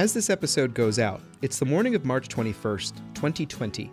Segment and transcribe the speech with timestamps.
[0.00, 3.90] As this episode goes out, it's the morning of March 21st, 2020.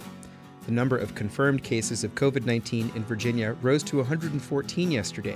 [0.66, 5.36] The number of confirmed cases of COVID 19 in Virginia rose to 114 yesterday,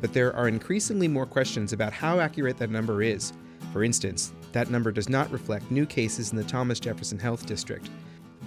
[0.00, 3.32] but there are increasingly more questions about how accurate that number is.
[3.72, 7.90] For instance, that number does not reflect new cases in the Thomas Jefferson Health District.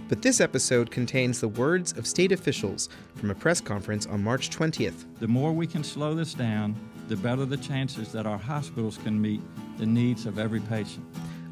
[0.08, 4.50] But this episode contains the words of state officials from a press conference on March
[4.50, 5.04] 20th.
[5.20, 6.78] The more we can slow this down,
[7.10, 9.42] the better the chances that our hospitals can meet
[9.78, 11.06] the needs of every patient.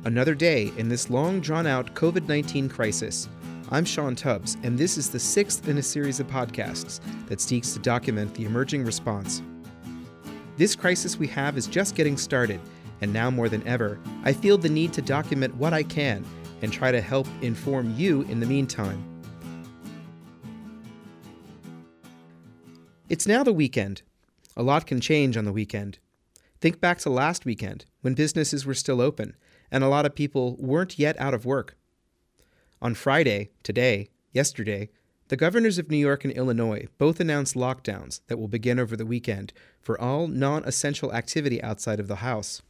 [0.08, 3.28] Another day in this long drawn out COVID 19 crisis.
[3.72, 7.74] I'm Sean Tubbs, and this is the sixth in a series of podcasts that seeks
[7.74, 9.42] to document the emerging response.
[10.56, 12.62] This crisis we have is just getting started,
[13.02, 16.24] and now more than ever, I feel the need to document what I can
[16.62, 19.04] and try to help inform you in the meantime.
[23.10, 24.04] It's now the weekend.
[24.56, 26.00] A lot can change on the weekend.
[26.62, 29.36] Think back to last weekend when businesses were still open
[29.72, 31.76] and a lot of people weren't yet out of work.
[32.82, 34.90] On Friday, today, yesterday,
[35.30, 39.06] the governors of New York and Illinois both announced lockdowns that will begin over the
[39.06, 39.52] weekend
[39.82, 42.62] for all non essential activity outside of the house.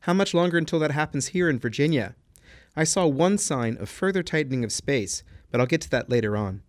[0.00, 2.16] How much longer until that happens here in Virginia?
[2.74, 6.36] I saw one sign of further tightening of space, but I'll get to that later
[6.36, 6.62] on.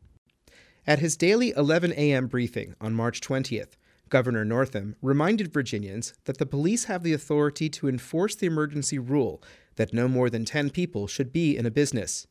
[0.85, 2.27] At his daily 11 a.m.
[2.27, 3.75] briefing on March 20th,
[4.09, 9.41] Governor Northam reminded Virginians that the police have the authority to enforce the emergency rule
[9.75, 12.27] that no more than 10 people should be in a business.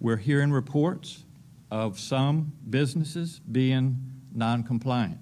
[0.00, 1.24] We're hearing reports
[1.70, 3.98] of some businesses being
[4.34, 5.18] non compliant.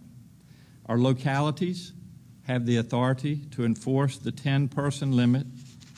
[0.87, 1.93] Our localities
[2.43, 5.47] have the authority to enforce the 10 person limit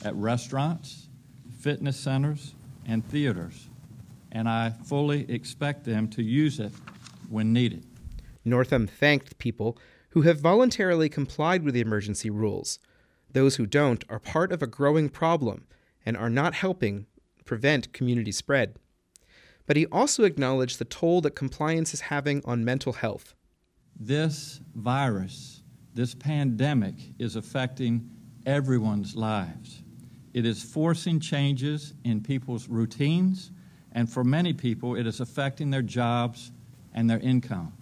[0.03, 1.07] at restaurants,
[1.59, 2.53] fitness centers,
[2.85, 3.69] and theaters,
[4.31, 6.71] and I fully expect them to use it
[7.29, 7.85] when needed.
[8.45, 9.77] Northam thanked people
[10.09, 12.79] who have voluntarily complied with the emergency rules
[13.33, 15.65] those who don't are part of a growing problem
[16.05, 17.07] and are not helping
[17.45, 18.75] prevent community spread.
[19.65, 23.33] But he also acknowledged the toll that compliance is having on mental health.
[23.99, 28.09] This virus, this pandemic, is affecting
[28.45, 29.83] everyone's lives.
[30.33, 33.51] It is forcing changes in people's routines,
[33.91, 36.51] and for many people, it is affecting their jobs
[36.93, 37.73] and their income.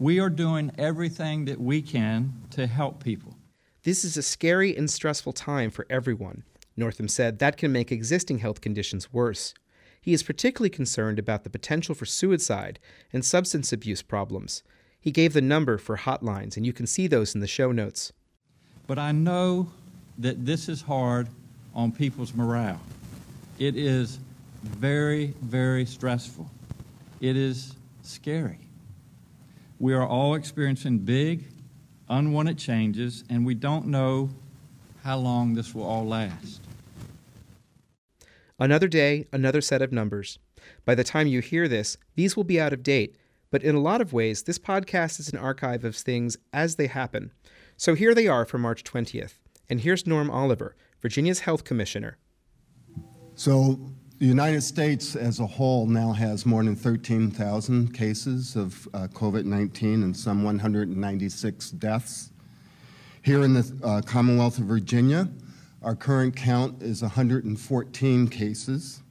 [0.00, 3.36] We are doing everything that we can to help people.
[3.82, 6.44] This is a scary and stressful time for everyone.
[6.74, 9.52] Northam said that can make existing health conditions worse.
[10.00, 12.78] He is particularly concerned about the potential for suicide
[13.12, 14.62] and substance abuse problems.
[14.98, 18.10] He gave the number for hotlines, and you can see those in the show notes.
[18.86, 19.70] But I know
[20.16, 21.28] that this is hard
[21.74, 22.80] on people's morale.
[23.58, 24.18] It is
[24.62, 26.50] very, very stressful.
[27.20, 28.69] It is scary.
[29.80, 31.48] We are all experiencing big,
[32.06, 34.28] unwanted changes, and we don't know
[35.02, 36.60] how long this will all last.
[38.58, 40.38] Another day, another set of numbers.
[40.84, 43.16] By the time you hear this, these will be out of date,
[43.50, 46.86] but in a lot of ways, this podcast is an archive of things as they
[46.86, 47.32] happen.
[47.78, 49.38] So here they are for March 20th.
[49.70, 52.18] And here's Norm Oliver, Virginia's Health Commissioner.
[53.34, 59.08] So the United States as a whole now has more than 13,000 cases of uh,
[59.14, 62.30] COVID 19 and some 196 deaths.
[63.22, 65.26] Here in the uh, Commonwealth of Virginia,
[65.82, 69.02] our current count is 114 cases.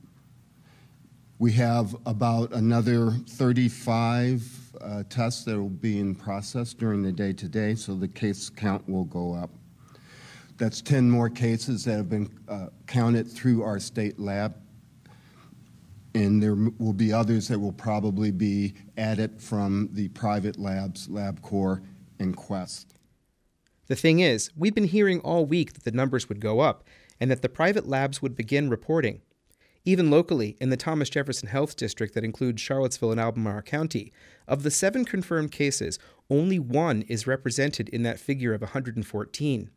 [1.39, 7.33] We have about another 35 uh, tests that will be in process during the day
[7.33, 9.49] today, so the case count will go up.
[10.59, 14.53] That's 10 more cases that have been uh, counted through our state lab
[16.19, 21.81] and there will be others that will probably be added from the private labs, LabCorp,
[22.19, 22.95] and Quest.
[23.87, 26.83] The thing is, we've been hearing all week that the numbers would go up
[27.19, 29.21] and that the private labs would begin reporting.
[29.85, 34.11] Even locally, in the Thomas Jefferson Health District that includes Charlottesville and Albemarle County,
[34.47, 35.97] of the seven confirmed cases,
[36.29, 39.71] only one is represented in that figure of 114.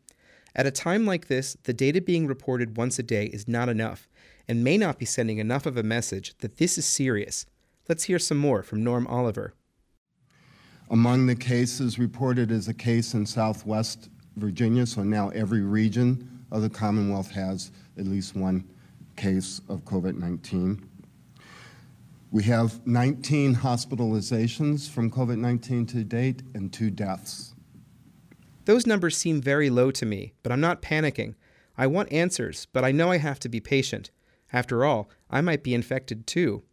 [0.55, 4.07] At a time like this, the data being reported once a day is not enough,
[4.47, 7.45] and may not be sending enough of a message that this is serious.
[7.89, 9.53] Let's hear some more from Norm Oliver.
[10.91, 16.61] Among the cases reported is a case in southwest Virginia, so now every region of
[16.61, 18.63] the Commonwealth has at least one
[19.15, 20.87] case of COVID 19.
[22.31, 27.52] We have 19 hospitalizations from COVID 19 to date and two deaths.
[28.65, 31.35] Those numbers seem very low to me, but I'm not panicking.
[31.77, 34.11] I want answers, but I know I have to be patient.
[34.53, 36.63] After all, I might be infected too.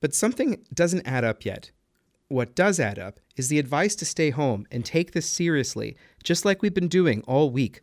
[0.00, 1.72] But something doesn't add up yet.
[2.28, 6.44] What does add up is the advice to stay home and take this seriously, just
[6.44, 7.82] like we've been doing all week.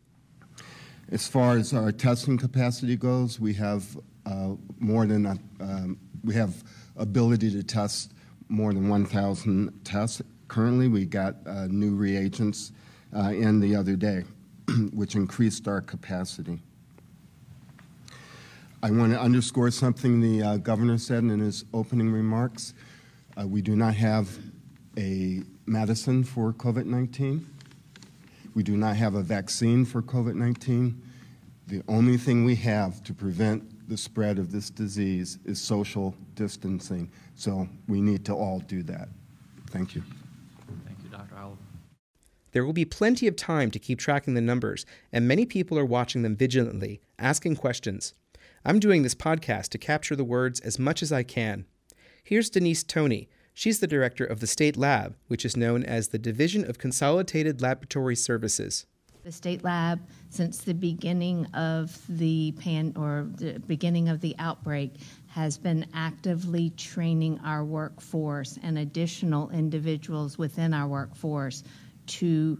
[1.10, 3.96] As far as our testing capacity goes, we have
[4.26, 6.64] uh, more than a, um, we have
[6.96, 8.14] ability to test
[8.48, 10.22] more than 1,000 tests.
[10.48, 12.72] Currently, we got uh, new reagents
[13.16, 14.24] uh, in the other day,
[14.92, 16.58] which increased our capacity.
[18.82, 22.74] I want to underscore something the uh, governor said in his opening remarks.
[23.36, 24.28] Uh, we do not have
[24.96, 27.46] a medicine for COVID 19.
[28.54, 31.02] We do not have a vaccine for COVID 19.
[31.66, 37.10] The only thing we have to prevent the spread of this disease is social distancing.
[37.34, 39.08] So we need to all do that.
[39.70, 40.02] Thank you.
[40.86, 41.36] Thank you, Dr.
[41.36, 41.56] Oliver.
[42.52, 45.84] There will be plenty of time to keep tracking the numbers, and many people are
[45.84, 48.14] watching them vigilantly, asking questions.
[48.64, 51.66] I'm doing this podcast to capture the words as much as I can.
[52.22, 53.28] Here's Denise Toney.
[53.54, 57.60] She's the director of the State Lab, which is known as the Division of Consolidated
[57.60, 58.86] Laboratory Services.
[59.24, 60.00] The state lab,
[60.30, 64.94] since the beginning of the pan or the beginning of the outbreak,
[65.26, 71.62] has been actively training our workforce and additional individuals within our workforce
[72.08, 72.58] to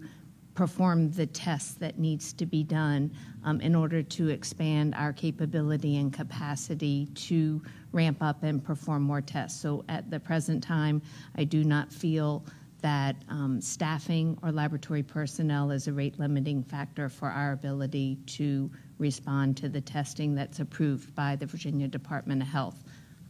[0.55, 3.13] perform the tests that needs to be done
[3.45, 7.63] um, in order to expand our capability and capacity to
[7.93, 9.61] ramp up and perform more tests.
[9.61, 11.01] So at the present time,
[11.37, 12.45] I do not feel
[12.81, 18.69] that um, staffing or laboratory personnel is a rate limiting factor for our ability to
[18.99, 22.83] respond to the testing that's approved by the Virginia Department of Health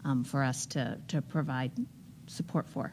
[0.05, 1.73] um, for us to, to provide
[2.27, 2.93] support for.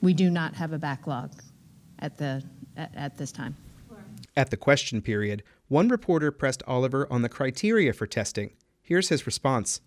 [0.00, 1.32] We do not have a backlog
[1.98, 2.42] at, the,
[2.76, 3.56] at, at this time.
[4.36, 8.52] At the question period, one reporter pressed Oliver on the criteria for testing.
[8.82, 9.80] Here's his response.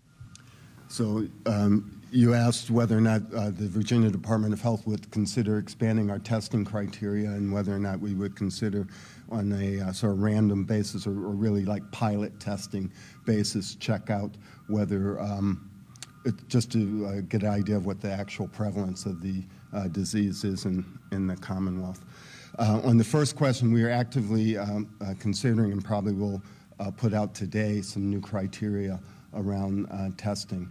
[0.87, 5.57] So um, you asked whether or not uh, the Virginia Department of Health would consider
[5.57, 8.85] expanding our testing criteria and whether or not we would consider
[9.29, 12.91] on a uh, sort of random basis or, or, really like pilot testing
[13.25, 14.35] basis check out
[14.67, 15.67] whether um,
[16.25, 19.83] it, just to uh, get an idea of what the actual prevalence of the uh,
[19.83, 22.03] in, in the Commonwealth.
[22.59, 26.41] Uh, on the first question, we are actively um, uh, considering and probably will
[26.97, 28.99] put out today some new criteria
[29.33, 29.87] around
[30.17, 30.69] testing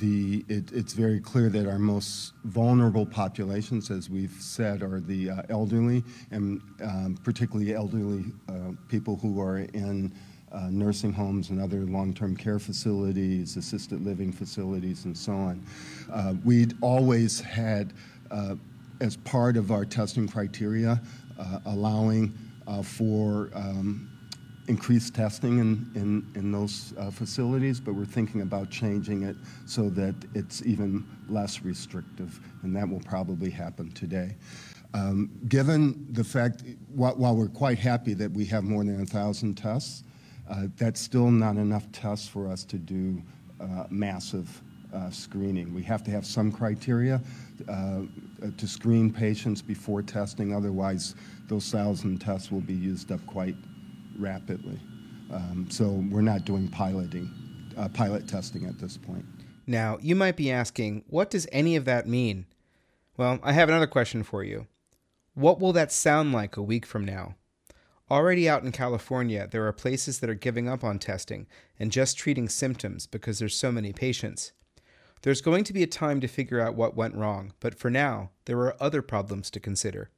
[0.00, 5.30] the, it, it's very clear that our most vulnerable populations, as we've said, are the
[5.30, 10.12] uh, elderly, and um, particularly elderly uh, people who are in
[10.50, 15.64] uh, nursing homes and other long-term care facilities, assisted living facilities, and so on.
[16.10, 18.21] Uh, we'd always had, uh,
[19.00, 21.00] as part of our testing criteria,
[21.38, 22.32] uh, allowing
[22.84, 24.12] for um,
[24.68, 29.36] increased testing in, in, in those uh, facilities, but we're thinking about changing it
[29.66, 34.36] so that it's even less restrictive, and that will probably happen today.
[34.94, 36.62] Um, given the fact,
[36.94, 40.04] while, while, we're quite happy that we have more than 1,000 tests,
[40.48, 43.22] uh, that's still not enough tests for us to do
[43.60, 44.62] uh, massive
[44.94, 45.74] uh, screening.
[45.74, 47.20] We have to have some criteria
[47.68, 48.02] uh,
[48.56, 51.14] to screen patients before testing, otherwise,
[51.48, 53.56] those 1,000 tests will be used up quite
[54.18, 54.78] rapidly.
[55.32, 57.30] Um, so we're not doing piloting,
[57.76, 59.24] uh, pilot testing at this point.
[59.66, 62.46] Now, you might be asking, what does any of that mean?
[63.16, 64.66] Well, I have another question for you.
[65.34, 67.36] What will that sound like a week from now?
[68.10, 71.46] Already out in California, there are places that are giving up on testing
[71.78, 74.52] and just treating symptoms because there's so many patients.
[75.22, 78.30] There's going to be a time to figure out what went wrong, but for now,
[78.46, 80.10] there are other problems to consider.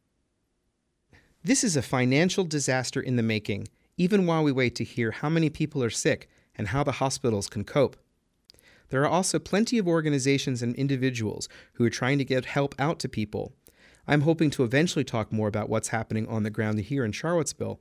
[1.43, 3.69] This is a financial disaster in the making,
[3.99, 7.51] even while we wait to hear how many people are sick and how the hospitals
[7.51, 7.99] can cope.
[8.89, 12.99] There are also plenty of organizations and individuals who are trying to get help out
[13.01, 13.53] to people.
[14.07, 17.79] I'm hoping to eventually talk more about what's happening on the ground here in Charlottesville.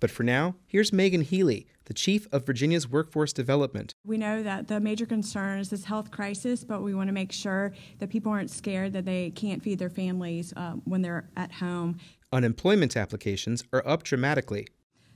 [0.00, 3.94] But for now, here's Megan Healy, the chief of Virginia's Workforce Development.
[4.04, 7.32] We know that the major concern is this health crisis, but we want to make
[7.32, 11.52] sure that people aren't scared that they can't feed their families uh, when they're at
[11.52, 11.98] home.
[12.30, 14.66] Unemployment applications are up dramatically.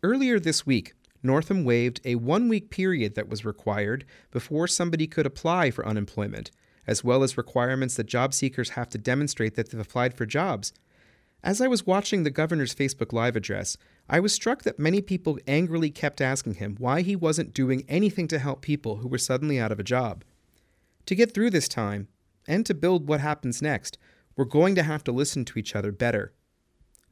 [0.03, 0.93] Earlier this week,
[1.25, 6.51] Northam waived a one week period that was required before somebody could apply for unemployment
[6.88, 10.74] as well as requirements that job seekers have to demonstrate that they've applied for jobs.
[11.44, 13.77] As I was watching the governor's Facebook Live address,
[14.10, 18.27] I was struck that many people angrily kept asking him why he wasn't doing anything
[18.30, 20.24] to help people who were suddenly out of a job.
[21.06, 22.08] To get through this time,
[22.48, 23.98] and to build what happens next,
[24.36, 26.34] we're going to have to listen to each other better.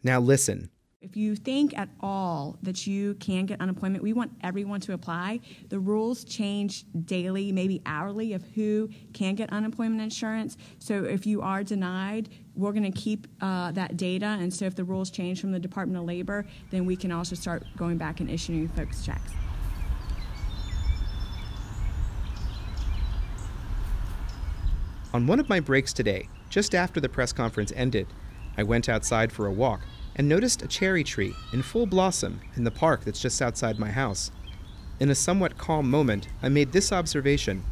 [0.03, 0.69] Now, listen.
[1.03, 5.41] If you think at all that you can get unemployment, we want everyone to apply.
[5.67, 10.55] The rules change daily, maybe hourly, of who can get unemployment insurance.
[10.79, 14.37] So if you are denied, we're going to keep uh, that data.
[14.39, 17.35] And so if the rules change from the Department of Labor, then we can also
[17.35, 19.33] start going back and issuing folks checks.
[25.13, 28.07] On one of my breaks today, just after the press conference ended,
[28.57, 29.81] I went outside for a walk
[30.15, 33.89] and noticed a cherry tree in full blossom in the park that's just outside my
[33.89, 34.31] house.
[34.99, 37.63] In a somewhat calm moment, I made this observation.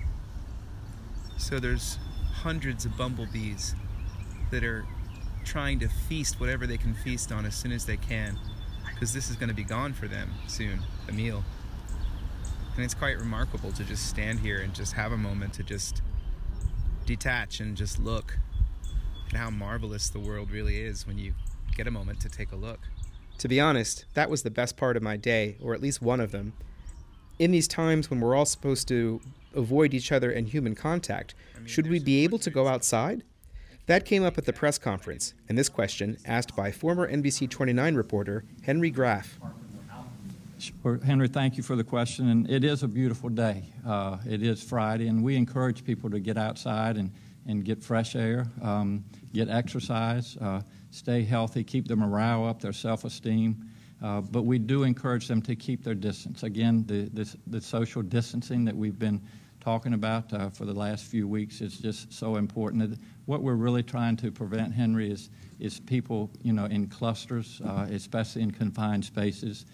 [1.37, 1.97] So there's
[2.33, 3.75] hundreds of bumblebees
[4.49, 4.85] that are
[5.45, 8.37] trying to feast whatever they can feast on as soon as they can,
[8.93, 11.43] because this is going to be gone for them soon, the meal.
[12.75, 16.01] And it's quite remarkable to just stand here and just have a moment to just
[17.05, 18.37] detach and just look
[19.29, 21.33] at how marvelous the world really is when you
[21.75, 22.79] get a moment to take a look.
[23.39, 26.19] To be honest, that was the best part of my day, or at least one
[26.19, 26.53] of them.
[27.39, 29.19] In these times when we're all supposed to
[29.55, 31.33] avoid each other and human contact,
[31.65, 33.23] should we be able to go outside?
[33.87, 37.95] That came up at the press conference, and this question, asked by former NBC 29
[37.95, 39.39] reporter Henry Graff.
[40.59, 40.99] Sure.
[41.03, 42.29] Henry, thank you for the question.
[42.29, 43.73] And it is a beautiful day.
[43.85, 47.11] Uh, it is Friday, and we encourage people to get outside and,
[47.47, 50.37] and get fresh air, um, get exercise.
[50.37, 53.65] Uh, stay healthy, keep their morale up, their self esteem.
[54.01, 56.43] Uh, but we do encourage them to keep their distance.
[56.43, 59.21] Again, the, the, the social distancing that we've been
[59.59, 62.97] talking about uh, for the last few weeks is just so important.
[63.25, 65.29] What we're really trying to prevent, Henry, is,
[65.59, 69.67] is people, you know, in clusters, uh, especially in confined spaces,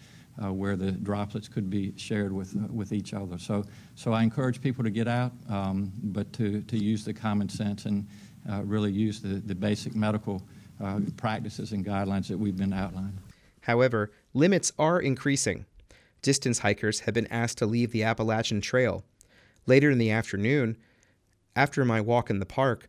[0.43, 3.37] uh, where the droplets could be shared with, uh, with each other.
[3.37, 3.63] So,
[3.95, 7.85] so I encourage people to get out, um, but to, to use the common sense
[7.85, 8.07] and
[8.49, 10.41] uh, really use the, the basic medical
[10.83, 13.17] uh, practices and guidelines that we've been outlining.
[13.61, 15.65] However, limits are increasing.
[16.21, 19.03] Distance hikers have been asked to leave the Appalachian Trail.
[19.65, 20.77] Later in the afternoon,
[21.55, 22.87] after my walk in the park,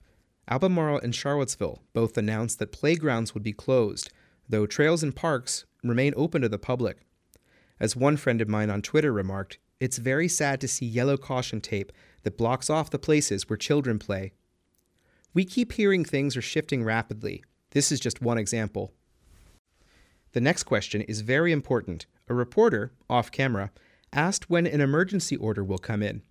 [0.51, 4.11] Albemarle and Charlottesville both announced that playgrounds would be closed,
[4.49, 6.99] though trails and parks remain open to the public.
[7.81, 11.61] As one friend of mine on Twitter remarked, it's very sad to see yellow caution
[11.61, 11.93] tape
[12.23, 14.33] that blocks off the places where children play.
[15.33, 18.93] We keep hearing things are shifting rapidly, this is just one example.
[20.33, 22.07] The next question is very important.
[22.29, 23.71] A reporter, off camera,
[24.13, 26.23] asked when an emergency order will come in.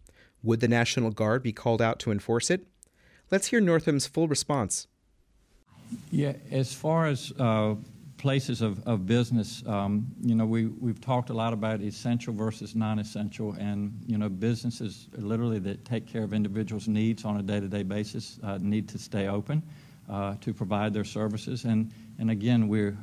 [0.44, 2.68] Would the National Guard be called out to enforce it?
[3.32, 4.88] Let's hear Northam's full response.
[6.12, 7.76] Yeah, as far as uh,
[8.18, 12.76] places of, of business, um, you know, we, we've talked a lot about essential versus
[12.76, 17.44] non essential, and, you know, businesses literally that take care of individuals' needs on a
[17.44, 19.62] day to day basis uh, need to stay open
[20.10, 21.66] uh, to provide their services.
[21.66, 22.94] And, and again, we uh,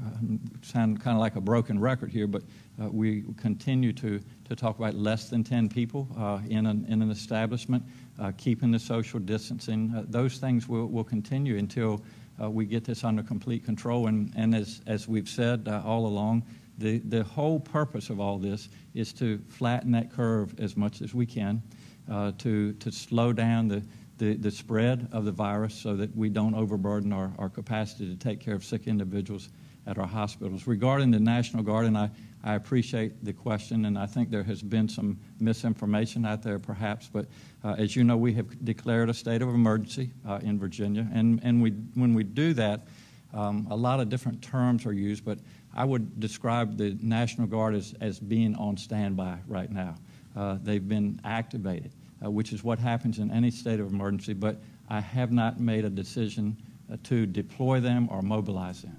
[0.62, 2.42] sound kind of like a broken record here, but
[2.82, 7.02] uh, we continue to, to talk about less than 10 people uh, in, an, in
[7.02, 7.84] an establishment,
[8.18, 9.92] uh, keeping the social distancing.
[10.08, 12.02] Those things will, will continue until
[12.40, 14.06] Uh, we get this under complete control.
[14.08, 16.42] And, and as, as we've said uh, all along,
[16.78, 21.14] the, the whole purpose of all this is to flatten that curve as much as
[21.14, 21.62] we can,
[22.10, 23.82] uh, to, to slow down the,
[24.18, 28.16] the, the spread of the virus so that we don't overburden our, our capacity to
[28.16, 29.50] take care of sick individuals
[29.86, 30.66] at our hospitals.
[30.66, 32.10] Regarding the National Guard, and I,
[32.44, 37.08] I appreciate the question, and I think there has been some misinformation out there perhaps,
[37.12, 37.26] but
[37.64, 41.40] uh, as you know, we have declared a state of emergency uh, in Virginia, and,
[41.42, 42.86] and we, when we do that,
[43.32, 45.38] um, a lot of different terms are used, but
[45.74, 49.96] I would describe the National Guard as, as being on standby right now.
[50.36, 51.90] Uh, they've been activated
[52.24, 54.56] uh, which is what happens in any state of emergency, but
[54.88, 56.56] I have not made a decision
[56.92, 58.96] uh, to deploy them or mobilize them.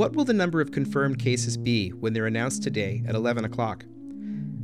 [0.00, 3.84] What will the number of confirmed cases be when they're announced today at 11 o'clock?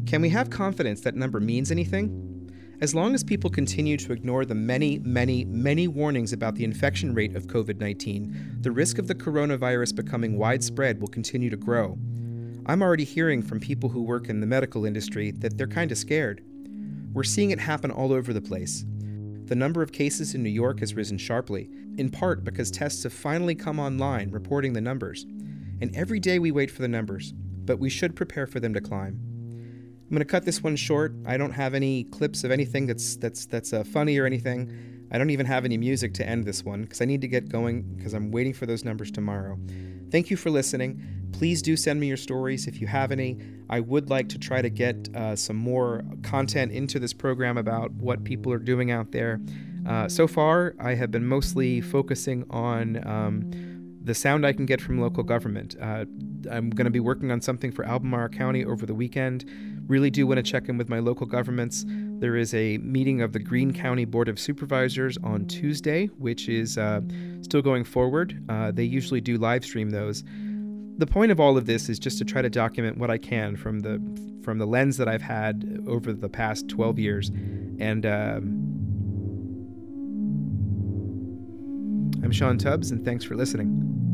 [0.07, 2.50] Can we have confidence that number means anything?
[2.81, 7.12] As long as people continue to ignore the many, many, many warnings about the infection
[7.12, 11.99] rate of COVID 19, the risk of the coronavirus becoming widespread will continue to grow.
[12.64, 15.99] I'm already hearing from people who work in the medical industry that they're kind of
[15.99, 16.43] scared.
[17.12, 18.87] We're seeing it happen all over the place.
[19.47, 23.12] The number of cases in New York has risen sharply, in part because tests have
[23.12, 25.25] finally come online reporting the numbers.
[25.81, 27.33] And every day we wait for the numbers.
[27.67, 29.21] but we should prepare for them to climb.
[30.05, 31.15] I'm going to cut this one short.
[31.26, 35.09] I don't have any clips of anything that's that's that's uh, funny or anything.
[35.11, 37.49] I don't even have any music to end this one because I need to get
[37.49, 39.59] going because I'm waiting for those numbers tomorrow.
[40.11, 41.03] Thank you for listening.
[41.33, 43.38] Please do send me your stories if you have any.
[43.68, 47.92] I would like to try to get uh, some more content into this program about
[47.92, 49.40] what people are doing out there.
[49.87, 54.80] Uh, so far, I have been mostly focusing on um, the sound I can get
[54.80, 55.76] from local government.
[55.80, 56.04] Uh,
[56.50, 59.45] I'm going to be working on something for Albemarle County over the weekend.
[59.88, 61.85] Really do want to check in with my local governments.
[61.88, 66.78] There is a meeting of the Greene County Board of Supervisors on Tuesday, which is
[66.78, 67.00] uh,
[67.42, 68.42] still going forward.
[68.49, 70.25] Uh, they usually do live stream those.
[70.99, 73.57] The point of all of this is just to try to document what I can
[73.57, 74.00] from the
[74.43, 77.31] from the lens that I've had over the past 12 years,
[77.79, 78.62] and um,
[82.23, 84.05] I'm Sean Tubbs, and thanks for listening.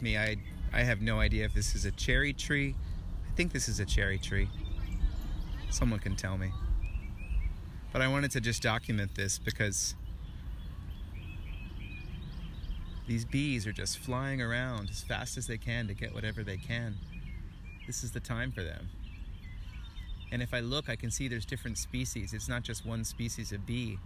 [0.00, 0.16] Me.
[0.16, 0.36] I
[0.72, 2.74] I have no idea if this is a cherry tree.
[3.26, 4.48] I think this is a cherry tree.
[5.70, 6.52] Someone can tell me.
[7.92, 9.94] But I wanted to just document this because
[13.06, 16.58] these bees are just flying around as fast as they can to get whatever they
[16.58, 16.96] can.
[17.86, 18.90] This is the time for them.
[20.30, 22.34] And if I look, I can see there's different species.
[22.34, 23.98] It's not just one species of bee.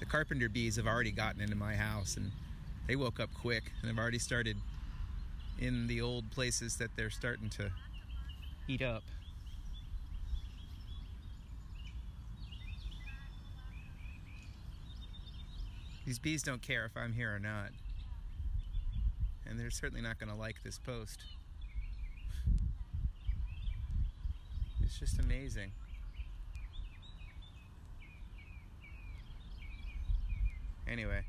[0.00, 2.30] The carpenter bees have already gotten into my house and
[2.86, 4.56] they woke up quick and have already started
[5.58, 7.70] in the old places that they're starting to
[8.68, 9.02] eat up.
[16.04, 17.70] These bees don't care if I'm here or not.
[19.46, 21.20] And they're certainly not going to like this post.
[24.82, 25.72] It's just amazing.
[30.86, 31.22] Anyway,